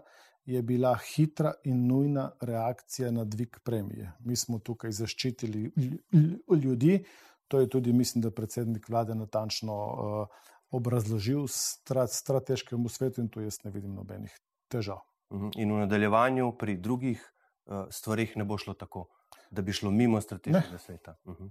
[0.49, 4.11] je bila hitra in nujna reakcija na dvig premije.
[4.19, 5.71] Mi smo tukaj zaščitili
[6.63, 7.03] ljudi,
[7.47, 10.27] to je tudi, mislim, da predsednik vlade natančno uh,
[10.71, 14.33] obrazložil strat, strateškemu svetu in tu jaz ne vidim nobenih
[14.67, 15.03] težav.
[15.33, 15.53] Mhm.
[15.57, 19.05] In v nadaljevanju pri drugih uh, stvarih ne bo šlo tako
[19.51, 20.79] da bi šlo mimo strateškega ne.
[20.79, 21.15] sveta.
[21.25, 21.43] Uh mhm.
[21.43, 21.49] -huh.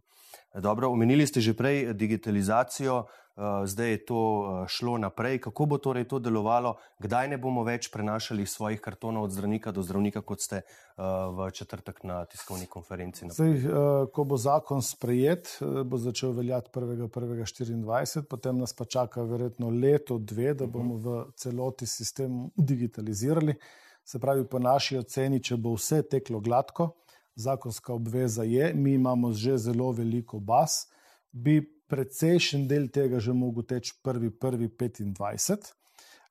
[0.54, 5.40] Dobro, omenili ste že prej digitalizacijo, uh, zdaj je to uh, šlo naprej.
[5.40, 9.82] Kako bo torej to delovalo, kdaj ne bomo več prenašali svojih kartonov od zdravnika do
[9.82, 10.62] zdravnika, kot ste
[11.36, 13.28] v četrtek na tiskovni konferenci?
[13.30, 19.70] Zdaj, uh, ko bo zakon sprejet, bo začel veljati 1.1.2024, potem nas pa čaka verjetno
[19.70, 21.24] leto, dve, da bomo uh -huh.
[21.28, 23.54] v celoti sistem digitalizirali.
[24.04, 26.94] Se pravi, po naši oceni, če bo vse teklo gladko,
[27.38, 30.70] zakonska obveza je, mi imamo že zelo veliko baz,
[31.32, 35.72] bi precejšen del tega že mogel teči 1.1.25,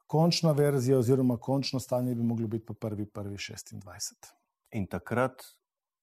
[0.07, 4.33] končna verzija oziroma končno stanje bi moglo biti pa 1.1.26.
[4.71, 5.43] In takrat,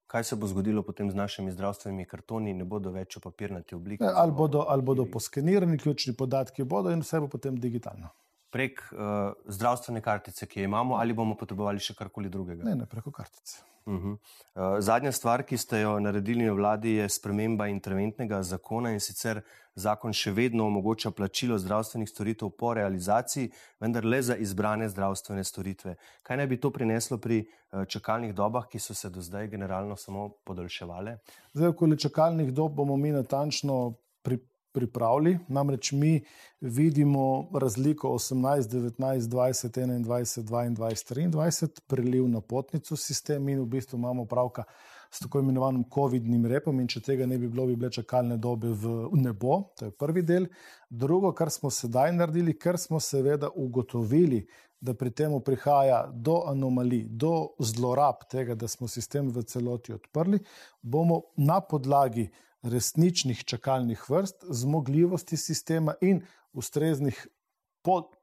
[0.06, 4.04] kaj se bo zgodilo potem z našimi zdravstvenimi kartoni, ne bodo več v papirnati obliki?
[4.04, 8.08] Ali bodo, ali bodo poskenirani, ključni podatki bodo in vse bo potem digitalno.
[8.54, 12.62] Prek uh, zdravstvene kartice, ki jo imamo, ali bomo potrebovali še karkoli drugega?
[12.68, 13.58] Ne, ne preko kartice.
[13.86, 14.12] Uh -huh.
[14.12, 19.42] uh, zadnja stvar, ki ste jo naredili v vladi, je sprememba interventnega zakona in sicer
[19.74, 25.96] zakon še vedno omogoča plačilo zdravstvenih storitev po realizaciji, vendar le za izbrane zdravstvene storitve.
[26.22, 29.96] Kaj naj bi to prineslo pri uh, čakalnih dobah, ki so se do zdaj generalno
[29.96, 31.18] samo podaljševale?
[31.52, 34.38] Zdaj, okoli čakalnih dob bomo mi natančno pri,
[34.74, 35.38] pripravili.
[35.48, 36.24] Namreč mi
[36.60, 40.04] vidimo razliko 18, 19, 20, 21,
[40.84, 44.64] 22, 23, priliv na potnico sistem in v bistvu imamo pravka
[45.14, 48.72] s tako imenovanim COVID-nim repom, in če tega ne bi bilo, bi bile čakalne dobe
[48.74, 49.60] v nebo.
[49.78, 50.48] To je prvi del.
[50.90, 54.42] Drugo, kar smo sedaj naredili, ker smo seveda ugotovili,
[54.84, 60.42] da pri tem prihaja do anomalij, do zlorab tega, da smo sistem v celoti odprli,
[60.82, 62.26] bomo na podlagi
[62.64, 66.22] resničnih čakalnih vrst, zmogljivosti sistema in
[66.52, 67.26] ustreznih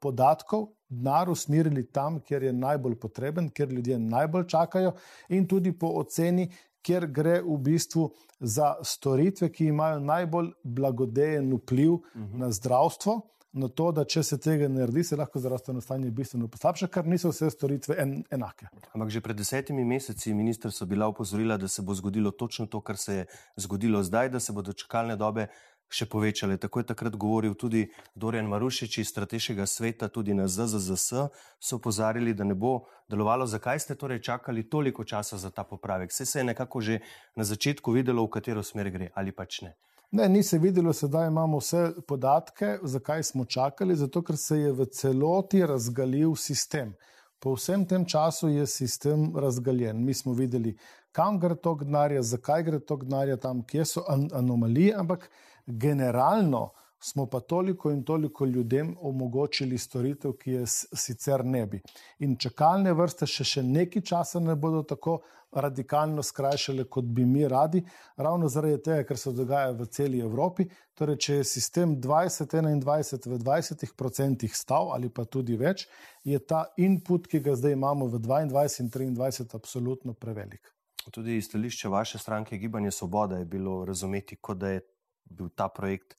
[0.00, 4.92] podatkov denar usmerili tam, kjer je najbolj potreben, kjer ljudje najbolj čakajo,
[5.28, 6.48] in tudi po oceni,
[6.82, 8.08] kjer gre v bistvu
[8.40, 12.38] za storitve, ki imajo najbolj blagodejen vpliv uh -huh.
[12.38, 13.20] na zdravstvo.
[13.52, 17.08] Na to, da če se tega ne naredi, se lahko zdravstveno stanje bistveno poslabša, ker
[17.08, 18.70] niso vse storitve en, enake.
[18.96, 22.80] Ampak že pred desetimi meseci ministr so bila upozorila, da se bo zgodilo točno to,
[22.80, 23.26] kar se je
[23.60, 25.50] zgodilo zdaj, da se bodo čakalne dobe
[25.92, 26.56] še povečale.
[26.56, 27.84] Tako je takrat govoril tudi
[28.16, 31.28] Dorjan Marušič iz strateškega sveta, tudi na ZZZS,
[31.60, 33.44] so opozarjali, da ne bo delovalo.
[33.44, 36.08] Zakaj ste torej čakali toliko časa za ta popravek?
[36.08, 37.00] Vse se je nekako že
[37.36, 39.76] na začetku videlo, v katero smer gre ali pač ne.
[40.12, 43.94] Ne, ni se videlo, sedaj imamo vse podatke, zakaj smo čakali.
[43.96, 46.92] Zato, ker se je v celoti razgalil sistem.
[47.40, 50.04] Po vsem tem času je sistem razgaljen.
[50.04, 50.74] Mi smo videli,
[51.12, 55.30] kam gre to gnarja, zakaj gre to gnarja tam, kje so an anomalije, ampak
[55.66, 56.68] generalno
[57.02, 61.80] smo pa toliko in toliko ljudem omogočili storitev, ki je sicer ne bi.
[62.18, 65.20] In čakalne vrste še, še nekaj časa ne bodo tako
[65.52, 67.82] radikalno skrajšale, kot bi mi radi,
[68.16, 70.68] ravno zaradi tega, ker se dogaja v celi Evropi.
[70.94, 75.88] Torej, če je sistem 2021 v 20% stav ali pa tudi več,
[76.24, 80.72] je ta input, ki ga zdaj imamo v 22 in 23, absolutno prevelik.
[81.10, 84.84] Tudi iz stališča vaše stranke Gibanje Svoboda je bilo razumeti, kot da je
[85.24, 86.14] bil ta projekt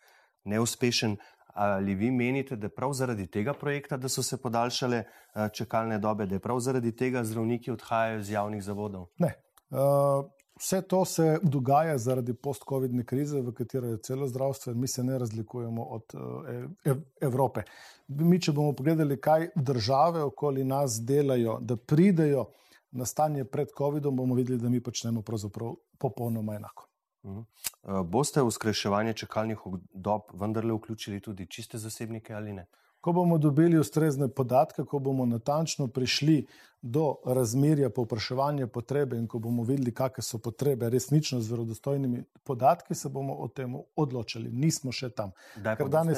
[0.46, 1.18] neuspešen.
[1.54, 6.26] Ali vi menite, da prav zaradi tega projekta, da so se podaljšale eh, čakalne dobe,
[6.26, 9.06] da je prav zaradi tega zdravniki odhajajo iz javnih zavodov?
[9.22, 9.36] Ne.
[9.70, 10.26] Uh,
[10.60, 15.04] vse to se dogaja zaradi post-covidne krize, v kateri je celo zdravstvo in mi se
[15.04, 17.64] ne razlikujemo od uh, Evrope.
[18.08, 22.48] Mi, če bomo pogledali, kaj države okoli nas delajo, da pridejo
[22.92, 26.90] na stanje pred covidom, bomo videli, da mi počnemo pravzaprav popolnoma enako.
[27.26, 27.40] Mhm.
[27.40, 29.60] Eh, boste v skrajševanje čakalnih
[29.94, 32.66] dob vendarle vključili tudi čiste zasebnike ali ne?
[33.04, 36.46] Ko bomo dobili ustrezne podatke, ko bomo natančno prišli
[36.82, 42.96] do razmerja povpraševanja potrebe in ko bomo videli, kakšne so potrebe, resnično z verodostojnimi podatki,
[42.96, 44.52] se bomo o tem odločili.
[44.52, 45.32] Nismo še tam.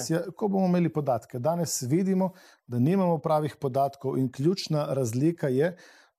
[0.10, 2.32] Je, ko bomo imeli podatke, danes vidimo,
[2.68, 5.74] da nimamo pravih podatkov in ključna razlika je,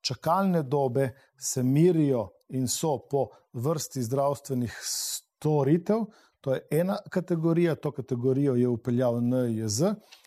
[0.06, 6.06] čakalne dobe se mirijo in so po vrsti zdravstvenih storitev.
[6.40, 9.82] To je ena kategorija, to kategorijo je upeljal NIJZ,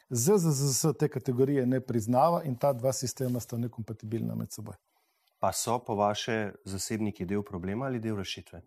[0.10, 4.76] ZZZ te kategorije ne priznava in ta dva sistema sta nekompatibilna med seboj.
[5.39, 8.62] Pa so po vaše zasebniki del problema ali del rešitve?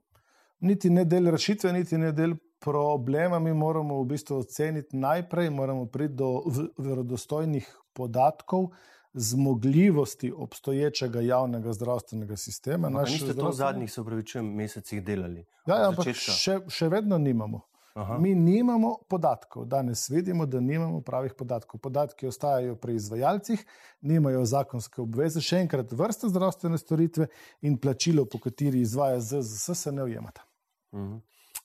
[0.60, 3.38] Niti ne del rešitve, niti ne del problema.
[3.38, 6.44] Mi moramo v bistvu oceniti najprej, moramo priti do
[6.78, 8.70] verodostojnih podatkov,
[9.14, 12.90] zmogljivosti obstoječega javnega zdravstvenega sistema.
[12.94, 13.44] Ali ste zdravstven...
[13.44, 15.44] to v zadnjih, se upravičujem, mesecih delali?
[15.66, 17.60] Ja, ja ampak še, še vedno nimamo.
[17.94, 18.18] Aha.
[18.18, 19.64] Mi nimamo podatkov.
[19.64, 21.80] Danes vidimo, da nimamo pravih podatkov.
[21.80, 23.64] Podatki ostajajo pri izvajalcih,
[24.00, 27.28] nimajo zakonske obveze, še enkrat vrsta zdravstvene storitve
[27.60, 30.46] in plačilo, po kateri izvaja ZZS, se ne ujemata.
[30.92, 31.20] Uh -huh.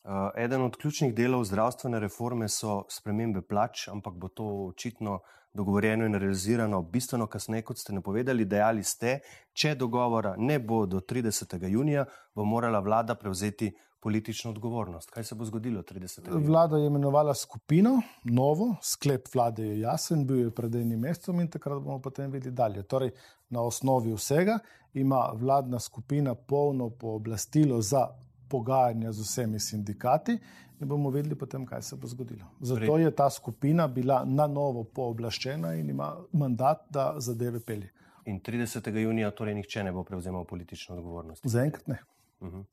[0.07, 5.19] Uh, eden od ključnih delov zdravstvene reforme so spremembe plač, ampak bo to očitno
[5.53, 8.45] dogovorjeno in realizirano bistveno kasneje, kot ste napovedali.
[8.45, 9.19] Dejali ste,
[9.53, 11.57] če dogovora ne bo do 30.
[11.67, 15.09] junija, bo morala vlada prevzeti politično odgovornost.
[15.09, 16.29] Kaj se bo zgodilo 30.
[16.29, 16.47] junija?
[16.47, 21.49] Vlada je imenovala skupino, novo, sklep vlade je jasen, bil je pred enim mesecem in
[21.51, 22.83] takrat bomo potem videli dalje.
[22.83, 23.11] Torej,
[23.49, 24.59] na osnovi vsega
[24.93, 28.07] ima vladna skupina polno pooblastilo za
[28.49, 30.37] pogajanja z vsemi sindikati
[30.79, 32.45] in bomo videli potem, kaj se bo zgodilo.
[32.59, 37.91] Zato je ta skupina bila na novo pooblaščena in ima mandat, da zadeve pelje.
[38.25, 38.97] In 30.
[38.97, 41.47] junija torej nihče ne bo prevzemal politično odgovornost?
[41.47, 41.99] Zaenkrat ne.
[42.39, 42.63] Uh -huh.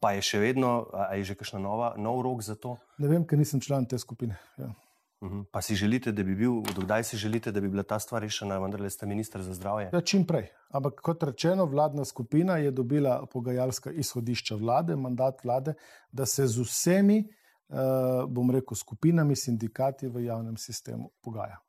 [0.00, 1.62] Pa je še vedno, a je že kakšen
[1.96, 2.76] nov rok za to?
[2.98, 4.36] Ne vem, ker nisem član te skupine.
[4.58, 4.72] Ja.
[5.20, 5.44] Uhum.
[5.52, 8.58] Pa si želite, da bi bil, dokdaj si želite, da bi bila ta stvar rešena,
[8.58, 9.90] vendar le ste ministr za zdravje?
[9.92, 10.48] Ja, čim prej.
[10.72, 15.74] Ampak kot rečeno, vladna skupina je dobila pogajalska izhodišča vlade, mandat vlade,
[16.12, 17.24] da se z vsemi,
[17.68, 21.60] uh, bom rekel, skupinami, sindikati v javnem sistemu pogaja.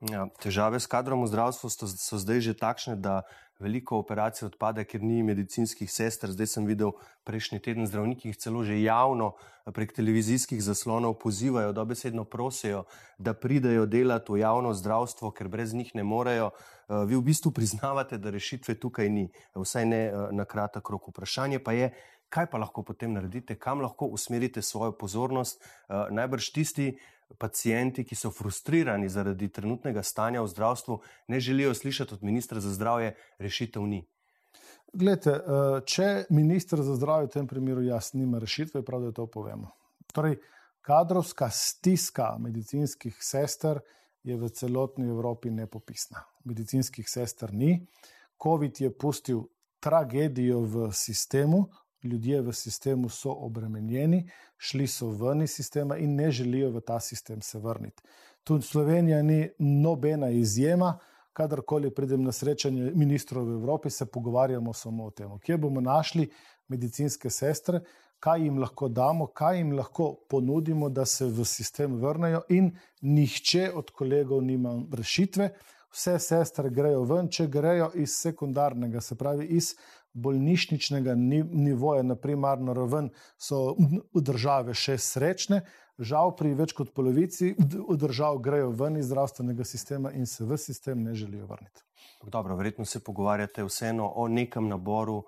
[0.00, 3.28] Ja, težave s kadrom v zdravstvu so, so zdaj že takšne, da
[3.60, 6.32] veliko operacij odpade, ker ni medicinskih sester.
[6.32, 6.96] Zdaj sem videl
[7.28, 9.36] prejšnji teden zdravniki, ki celo že javno
[9.68, 12.88] prek televizijskih zaslonov pozivajo, da besedno prosijo,
[13.20, 16.48] da pridejo delati v javno zdravstvo, ker brez njih ne morejo.
[16.56, 21.12] Eh, vi v bistvu priznavate, da rešitve tukaj ni, vsaj ne eh, na kratek rok.
[21.12, 21.92] Vprašanje pa je,
[22.32, 25.60] kaj pa lahko potem naredite, kam lahko usmerite svojo pozornost.
[25.60, 26.96] Eh, najbrž tisti
[27.38, 32.72] pacijenti, ki so frustrirani zaradi trenutnega stanja v zdravstvu, ne želijo slišati od ministra za
[32.74, 34.04] zdravje, rešitev ni.
[34.92, 39.26] Glede, eh, če ministr za zdravje v tem primeru jaz nima rešitve, prav da to
[39.26, 39.70] povemo.
[40.12, 40.40] Torej,
[40.82, 43.80] kadrovska stiska medicinskih sester
[44.22, 46.24] je v celotni Evropi nepopisna.
[46.44, 47.86] Medicinskih sester ni.
[48.42, 49.44] COVID je pustil
[49.80, 51.68] tragedijo v sistemu,
[52.02, 57.00] ljudje v sistemu so obremenjeni, šli so ven iz sistema in ne želijo v ta
[57.00, 58.02] sistem se vrniti.
[58.44, 60.98] Tudi Slovenija ni nobena izjema.
[61.32, 66.30] Kadarkoli pridem na srečanje ministrov v Evropi, se pogovarjamo samo o tem, kje bomo našli
[66.68, 67.80] medicinske sestre,
[68.20, 73.70] kaj jim lahko damo, kaj jim lahko ponudimo, da se v sistem vrnejo, in nihče
[73.74, 75.50] od kolegov nima rešitve.
[75.90, 79.72] Vse sestre grejo ven, če grejo iz sekundarnega, se pravi iz
[80.12, 83.76] bolnišničnega nivoja na primarno raven, so
[84.14, 85.62] države še srečne.
[86.00, 87.52] Žal, pri več kot polovici
[88.00, 91.84] držav grejo ven iz zdravstvenega sistema in se v sistem ne želijo vrniti.
[92.24, 95.22] Dobro, verjetno se pogovarjate vseeno o nekem naboru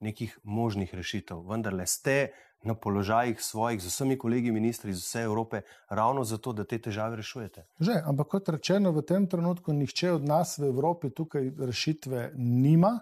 [0.00, 1.42] nekih možnih rešitev.
[1.46, 6.52] Vendar le ste na položajih svojih, z vsemi kolegi ministri iz vse Evrope, ravno zato,
[6.52, 7.64] da te težave rešujete.
[7.78, 12.98] Že, ampak kot rečeno, v tem trenutku nihče od nas v Evropi tukaj rešitve nima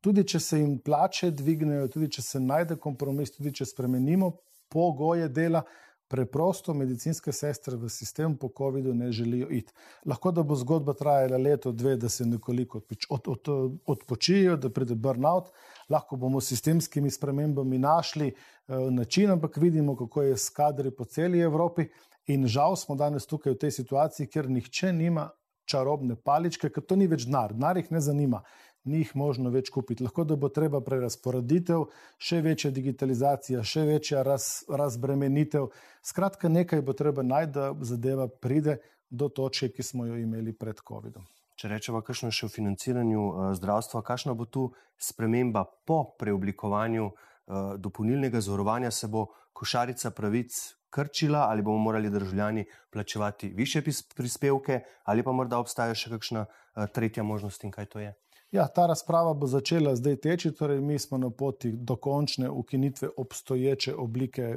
[0.00, 4.32] tudi če se jim plače dvignejo, tudi če se najde kompromis, tudi če spremenimo
[4.72, 5.64] pogoje dela,
[6.08, 9.72] preprosto medicinske sestre v sistem po COVID-u ne želijo iti.
[10.08, 13.48] Lahko da bo zgodba trajala leto, dve, da se nekoliko od, od,
[13.86, 15.50] odpočijo, da pride burnout,
[15.88, 21.04] lahko bomo s sistemskimi spremembami našli uh, način, ampak vidimo, kako je s kadri po
[21.04, 21.88] celi Evropi.
[22.26, 25.30] In žal smo danes tukaj v tej situaciji, ker nihče nima
[25.68, 28.42] čarobne paličke, ker to ni več denar, denar jih ne zanima
[28.88, 30.04] ni jih možno več kupiti.
[30.04, 31.86] Lahko da bo treba prerasporeditev,
[32.18, 35.70] še večja digitalizacija, še večja raz, razbremenitev.
[36.02, 38.78] Skratka, nekaj bo treba najti, da zadeva pride
[39.10, 41.26] do točke, ki smo jo imeli pred COVID-om.
[41.58, 47.08] Če rečemo, kakšno je še v financiranju uh, zdravstva, kakšna bo tu sprememba po preoblikovanju
[47.10, 49.26] uh, dopolnilnega zavarovanja, se bo
[49.58, 50.54] košarica pravic
[50.94, 53.82] krčila ali bomo morali državljani plačevati više
[54.16, 58.14] prispevke ali pa morda obstaja še kakšna uh, tretja možnost in kaj to je?
[58.52, 63.08] Ja, ta razprava bo začela zdaj teči, torej mi smo na poti do končne ukinitve
[63.16, 64.56] obstoječe oblike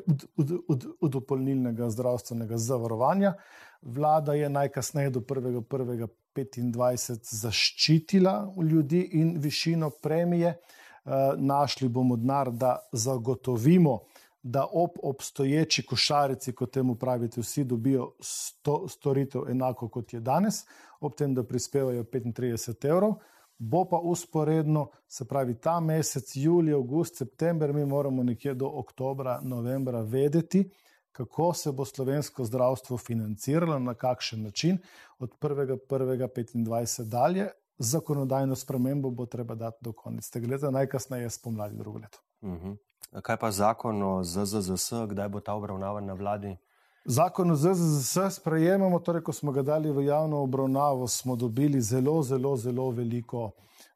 [1.01, 3.33] dopolnilnega zdravstvenega zavarovanja.
[3.81, 10.57] Vlada je najkasneje do 1.1.25 zaščitila ljudi in višino premije.
[11.05, 13.99] Eh, našli bomo denar, da zagotovimo,
[14.43, 20.65] da ob obstoječi košarici, kot temu pravite, vsi dobijo sto, storitev enako kot je danes,
[20.99, 23.13] ob tem, da prispevajo 35 evrov
[23.61, 29.39] bo pa usporedno, se pravi ta mesec, julij, august, september, mi moramo nekje do oktobra,
[29.43, 30.69] novembra vedeti,
[31.11, 34.77] kako se bo slovensko zdravstvo financiralo, na kakšen način,
[35.19, 37.49] od 1.1.25 dalje.
[37.77, 42.19] Zakonodajno spremembo bo treba dati do konca tega leta, najkasneje spomladi leto.
[42.41, 42.67] Uh mhm.
[42.67, 42.77] -huh.
[43.21, 46.57] Kaj pa zakon o ZZZS, kdaj bo ta obravnavan na vladi?
[47.05, 52.21] Zakon o ZZS sprejemamo, torej, ko smo ga dali v javno obravnavo, smo dobili zelo,
[52.23, 53.51] zelo, zelo veliko,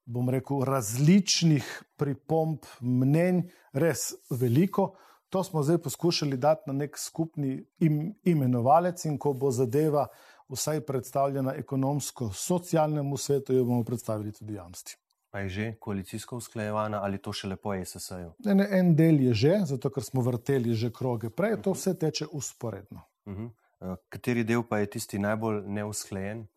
[0.06, 4.96] bom rekel, različnih pripomb, mnenj, res veliko.
[5.30, 10.08] To smo zdaj poskušali dati na nek skupni im, imenovalec, in ko bo zadeva
[10.50, 14.98] vsaj predstavljena ekonomsko-socialnemu svetu, jo bomo predstavili tudi javnosti.
[15.36, 18.30] Pa je že koalicijsko usklajevana ali to še lepo je SSA-ju?
[18.48, 22.30] En, en del je že, zato ker smo vrteli že kroge prej, to vse teče
[22.32, 23.04] usporedno.
[23.28, 23.50] Uh -huh.
[23.80, 26.48] uh, kateri del pa je tisti najbolj neusklajen?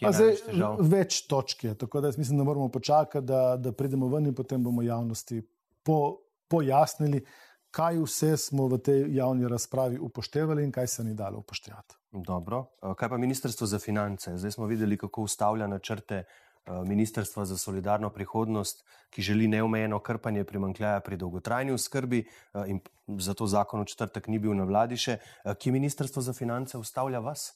[0.00, 0.40] Zdaj,
[0.80, 4.64] več točk je, tako da mislim, da moramo počakati, da, da pridemo ven in potem
[4.64, 5.42] bomo javnosti
[5.82, 6.16] po,
[6.48, 7.24] pojasnili,
[7.70, 11.94] kaj vse smo v tej javni razpravi upoštevali in kaj se ni dalo upoštevati.
[12.12, 12.70] Dobro.
[12.96, 14.38] Kaj pa Ministrstvo za finance?
[14.38, 16.14] Zdaj smo videli, kako ustavlja načrte.
[16.14, 16.47] Eh,
[16.86, 23.46] Ministrstva za solidarno prihodnost, ki želi neomejeno krpanje primankljaja pri dolgotrajni oskrbi eh, in zato
[23.46, 27.52] zakon v četrtek ni bil na vladi še, eh, ki Ministrstvo za finance ustavlja vas?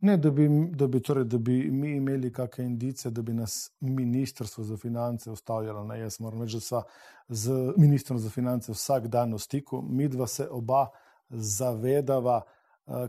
[0.00, 3.70] Ne, da bi, da bi, torej, da bi mi imeli kakšne indice, da bi nas
[3.80, 5.84] Ministrstvo za finance ustavljalo.
[5.84, 6.82] Ne, jaz moram reči, da sva
[7.28, 10.88] z Ministrom za finance vsak dan v stiku, mi dva se oba
[11.30, 12.42] zavedava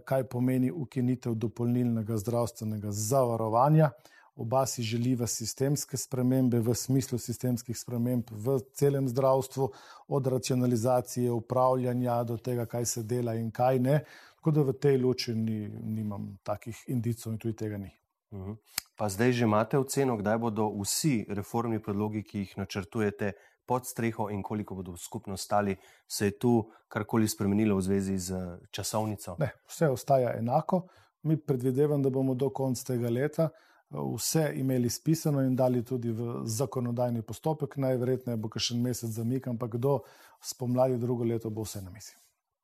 [0.06, 3.90] kaj pomeni ukinitev dopolnilnega zdravstvenega zavarovanja.
[4.36, 9.70] Oba si želiva sistemske spremembe v smislu sistemskih sprememb v celem zdravstvu,
[10.08, 14.04] od racionalizacije upravljanja do tega, kaj se dela in kaj ne.
[14.36, 17.92] Tako da v tej luči ni, nimam takih indicov in tudi tega ni.
[18.34, 18.54] Mhm.
[18.98, 23.32] Pa zdaj že imate oceno, kdaj bodo vsi reformni predlogi, ki jih načrtujete,
[23.66, 25.76] pod streho in koliko bodo skupno stali,
[26.08, 29.36] se je tu karkoli spremenilo v zvezi z časovnico?
[29.40, 30.88] Ne, vse ostaja enako.
[31.24, 33.50] Mi predvidevamo, da bomo do konca tega leta
[33.90, 37.78] vse imeli spisano in dali tudi v zakonodajni postopek.
[37.78, 40.00] Najverjetneje bo še en mesec zamik, ampak do
[40.42, 42.16] spomladi drugo leto bo vse na mizi.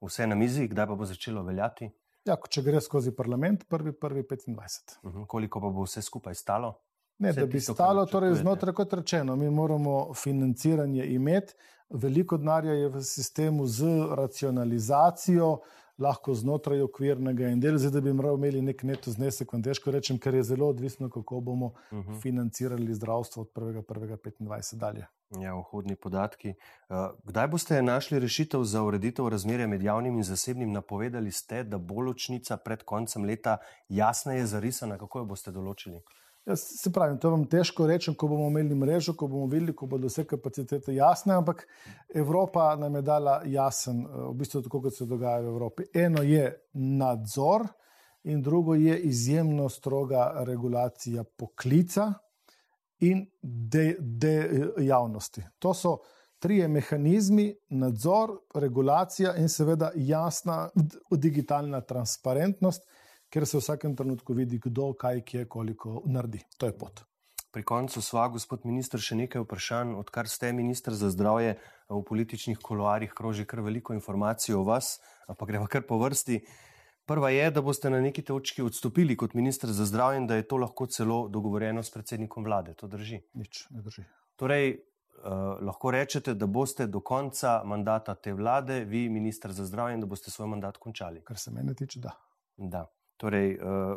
[0.02, 1.92] Vse na mizi, kdaj pa bo začelo veljati?
[2.26, 4.98] Ja, če gre skozi parlament, prvi, prvi 25.
[5.04, 5.28] Uh -huh.
[5.28, 6.74] Koliko pa bo vse skupaj stalo?
[7.18, 11.54] Ne, da bi stalo, torej znotraj, kot rečeno, mi moramo financiranje imeti,
[11.90, 13.86] veliko denarja je v sistemu z
[14.18, 15.60] racionalizacijo,
[16.02, 20.20] lahko znotraj okvirnega in del, zdaj da bi imeli nek neto znesek, vam težko rečem,
[20.20, 22.12] ker je zelo odvisno, kako bomo uh mhm.
[22.12, 22.22] -huh.
[22.22, 25.08] financirali zdravstvo od 1.1.25 dalje.
[25.40, 26.54] Ja, vhodni podatki.
[26.90, 30.72] Uh, kdaj boste našli rešitev za ureditev razmerja med javnim in zasebnim?
[30.72, 33.58] Napovedali ste, da bo ločnica pred koncem leta
[33.90, 34.98] jasneje zarisana.
[34.98, 36.02] Kako jo boste določili?
[36.46, 39.86] Jaz se pravim, to vam težko rečem, ko bomo imeli mrežo, ko bomo videli, ko
[39.86, 41.68] bodo vse kapacitete jasne, ampak
[42.16, 45.86] Evropa nam je dala jasen, eh, v bistvu tako, kot se dogaja v Evropi.
[45.94, 47.68] Eno je nadzor
[48.24, 52.14] in drugo je izjemno stroga regulacija poklica
[53.00, 55.42] in dejavnosti.
[55.42, 55.98] De to so
[56.40, 60.70] trije mehanizmi, nadzor, regulacija in seveda jasna
[61.12, 62.88] digitalna transparentnost
[63.32, 66.44] ker se v vsakem trenutku vidi, kdo, kaj, kje, koliko naredi.
[66.60, 67.06] To je pot.
[67.52, 69.96] Pri koncu sva, gospod minister, še nekaj vprašanj.
[70.00, 71.58] Odkar ste ministr za zdravje
[71.92, 76.40] v političnih koloarjih, kroži kar veliko informacij o vas, pa gremo kar po vrsti.
[77.08, 80.46] Prva je, da boste na neki točki odstopili kot ministr za zdravje in da je
[80.48, 82.78] to lahko celo dogovorjeno s predsednikom vlade.
[82.80, 83.20] To drži?
[83.36, 84.06] Nič ne drži.
[84.40, 84.80] Torej, eh,
[85.68, 90.08] lahko rečete, da boste do konca mandata te vlade, vi, ministr za zdravje, in da
[90.08, 91.24] boste svoj mandat končali.
[91.24, 92.16] Kar se mene tiče, da.
[92.56, 92.88] Da.
[93.22, 93.96] Torej, eh,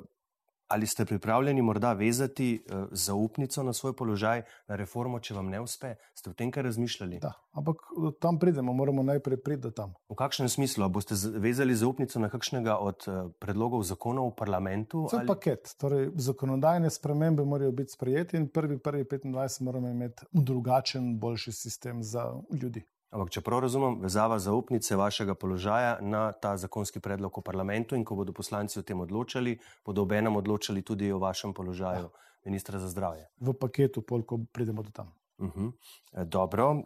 [0.69, 5.61] ali ste pripravljeni morda vezati eh, zaupnico na svoj položaj, na reformo, če vam ne
[5.61, 5.95] uspe?
[6.15, 7.21] Ste v tem kaj razmišljali?
[7.23, 7.81] Da, ampak
[8.21, 9.95] tam pridemo, moramo najprej priti tam.
[10.09, 10.89] V kakšnem smislu?
[10.89, 15.07] Boste vezali zaupnico na kakšnega od eh, predlogov zakonov v parlamentu?
[15.11, 15.29] To je ali...
[15.33, 15.75] paket.
[15.81, 22.03] Torej, zakonodajne spremembe morajo biti sprejeti in prvi, prvi 25 moramo imeti drugačen, boljši sistem
[22.03, 22.85] za ljudi.
[23.15, 28.03] Ampak, če prav razumem, vezava zaupnice vašega položaja na ta zakonski predlog v parlamentu in
[28.03, 29.55] ko bodo poslanci o tem odločali,
[29.87, 32.31] bodo ob enem odločali tudi o vašem položaju ja.
[32.51, 33.29] ministra za zdravje.
[33.39, 35.13] V paketu, polko pridemo do tam.
[35.39, 35.69] Uh mhm.
[35.69, 36.25] -huh.
[36.25, 36.71] Dobro.
[36.71, 36.83] Uh,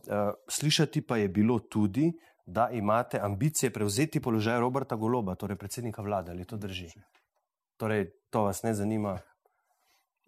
[0.49, 2.12] slišati pa je bilo tudi,
[2.47, 6.31] da imate ambicije prevzeti položaj Roberta Goloba, torej predsednika vlade.
[6.31, 6.89] Ali to drži?
[7.76, 9.18] Torej, to vas ne zanima?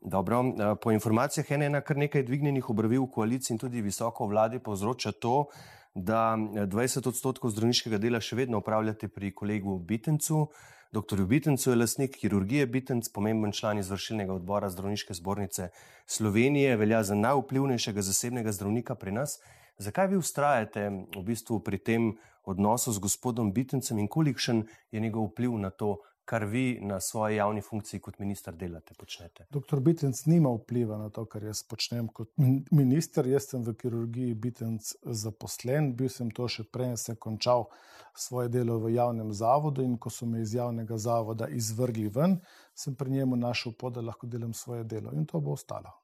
[0.00, 0.40] Dobro.
[0.40, 4.58] Uh, po informacijah je ena kar nekaj dvignjenih obrvi v koaliciji in tudi visoko vladi
[4.58, 5.46] povzroča to,
[5.94, 10.48] da 20 odstotkov zdravniškega dela še vedno upravljate pri kolegu Bitencu.
[10.92, 11.22] Dr.
[11.26, 15.68] Bitencu je lasnik kirurgije Bitenc, pomemben član izvršilnega odbora Zdravniške zbornice
[16.06, 19.38] Slovenije, velja za najvplivnejšega zasebnega zdravnika pri nas.
[19.78, 22.10] Zakaj vi ustrajate v bistvu pri tem
[22.44, 25.98] odnosu z gospodom Bitencem in kolikšen je njegov vpliv na to,
[26.30, 29.46] kar vi na svoji javni funkciji kot minister delate, počnete?
[29.50, 32.30] Doktor Bitenc nima vpliva na to, kar jaz počnem kot
[32.70, 33.26] minister.
[33.26, 37.66] Jaz sem v kirurgiji Bitenc zaposlen, bil sem to še prej, sem končal
[38.14, 42.38] svoje delo v javnem zavodu in ko so me iz javnega zavoda izvrgli ven,
[42.78, 45.98] sem pri njemu našel pot, da lahko delam svoje delo in to bo ostalo.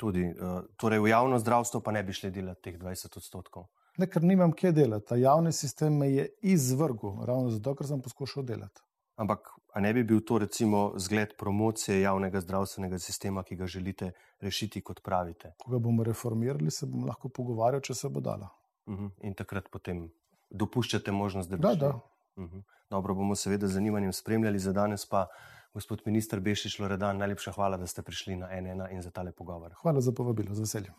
[0.00, 3.68] Tudi, uh, torej v javno zdravstvo pa ne bi šli delati teh 20 odstotkov.
[4.00, 5.12] Ne, ker nimam kje delati.
[5.12, 8.80] Ta javni sistem me je izvrgel, ravno zato, ker sem poskušal delati.
[9.20, 14.80] Ampak ne bi bil to recimo zgled promocije javnega zdravstvenega sistema, ki ga želite rešiti,
[14.80, 15.52] kot pravite?
[15.60, 18.48] Ko ga bomo reformirali, se bomo lahko pogovarjali, če se bo dala.
[18.86, 19.04] Uh mhm.
[19.04, 19.26] -huh.
[19.28, 20.10] In takrat potem
[20.50, 21.62] dopuščate možnost, da bi.
[21.62, 21.88] Da, da.
[22.36, 22.44] Uh.
[22.44, 22.62] -huh.
[22.90, 25.26] Dobro, bomo seveda z zanimanjem spremljali za danes pa.
[25.74, 29.74] Gospod minister Bešič Loredan, najlepša hvala, da ste prišli na NN in za tale pogovor.
[29.82, 30.94] Hvala za povabilo, z veseljem.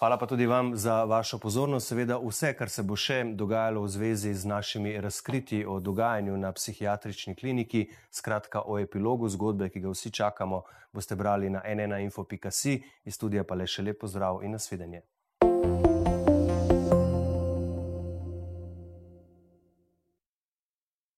[0.00, 1.88] Hvala pa tudi vam za vašo pozornost.
[1.88, 6.52] Seveda vse, kar se bo še dogajalo v zvezi z našimi razkriti o dogajanju na
[6.56, 12.80] psihiatrični kliniki, skratka o epilogu zgodbe, ki ga vsi čakamo, boste brali na nnainfo.si.
[13.04, 15.02] Iz studija pa le še lepo zdrav in nasvidenje.